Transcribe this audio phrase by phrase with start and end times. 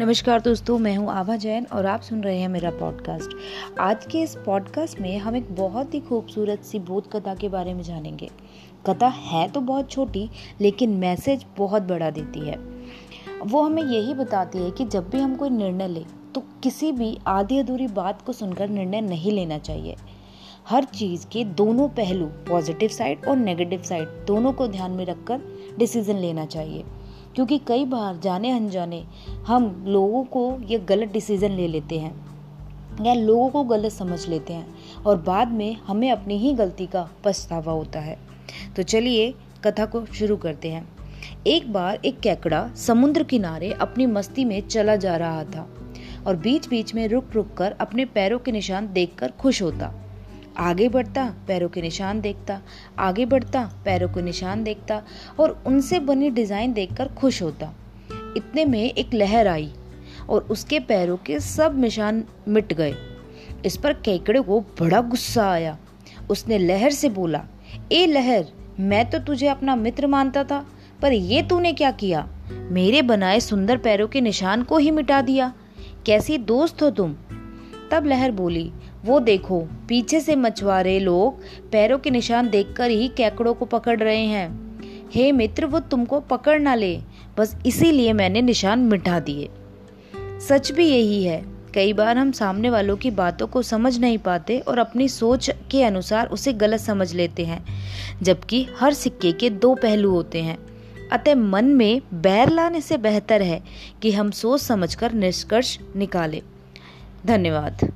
[0.00, 3.30] नमस्कार दोस्तों, मैं हूँ आभा जैन और आप सुन रहे हैं मेरा पॉडकास्ट
[3.80, 7.72] आज के इस पॉडकास्ट में हम एक बहुत ही खूबसूरत सी बोध कथा के बारे
[7.74, 8.28] में जानेंगे।
[8.86, 10.28] कथा है तो बहुत छोटी,
[10.60, 12.56] लेकिन मैसेज बहुत बड़ा देती है।
[13.44, 16.04] वो हमें यही बताती है कि जब भी हम कोई निर्णय लें
[16.34, 19.96] तो किसी भी आधी अधूरी बात को सुनकर निर्णय नहीं लेना चाहिए।
[20.68, 25.42] हर चीज़ के दोनों पहलू पॉजिटिव साइड और नेगेटिव साइड दोनों को ध्यान में रखकर
[25.78, 26.84] डिसीज़न लेना चाहिए।
[27.34, 29.02] क्योंकि कई बार जाने अनजाने
[29.46, 32.14] हम लोगों को ये गलत डिसीज़न ले लेते हैं,
[33.04, 37.08] या लोगों को गलत समझ लेते हैं और बाद में हमें अपनी ही गलती का
[37.24, 38.18] पछतावा होता है।
[38.76, 40.88] तो चलिए कथा को शुरू करते हैं।
[41.46, 45.66] एक बार एक कैकड़ा समुद्र किनारे अपनी मस्ती में चला जा रहा था
[46.26, 49.92] और बीच बीच में रुक रुक कर अपने पैरों के निशान देखकर खुश होता।
[50.58, 52.60] आगे बढ़ता, पैरों के निशान देखता,
[52.98, 55.02] आगे बढ़ता, पैरों के निशान देखता
[55.40, 57.74] और उनसे बनी डिज़ाइन देखकर खुश होता।
[58.36, 59.72] इतने में एक लहर आई
[60.28, 62.94] और उसके पैरों के सब निशान मिट गए।
[63.66, 65.78] इस पर केकड़े को बड़ा गुस्सा आया।
[66.30, 67.44] उसने लहर से बोला,
[67.92, 68.46] ए लहर,
[68.80, 70.66] मैं तो तुझे अपना मित्र मानता था,
[71.02, 72.28] पर ये तूने क्या किया?
[72.52, 75.52] मेरे बनाए सुंदर पैरों के निशान को ही मिटा दिया।
[76.06, 77.16] कैसी दोस्त हो तुम?
[77.90, 78.72] तब लहर बोली
[79.04, 84.24] वो देखो, पीछे से मछुआरे लोग पैरों के निशान देखकर ही कैकड़ों को पकड़ रहे
[84.24, 84.68] हैं।
[85.14, 87.00] हे मित्र, वो तुमको पकड़ ना ले,
[87.38, 89.48] बस इसीलिए मैंने निशान मिटा दिए।
[90.48, 94.58] सच भी यही है, कई बार हम सामने वालों की बातों को समझ नहीं पाते
[94.58, 97.64] और अपनी सोच के अनुसार उसे गलत समझ लेते हैं,
[98.22, 100.58] जबकि हर सिक्के के दो पहलू होते हैं।
[101.12, 103.62] अतः मन में बैर लाने से बेहतर है
[104.02, 106.42] कि हम सोच समझकर निष्कर्ष निकालें।
[107.26, 107.92] धन्यवाद।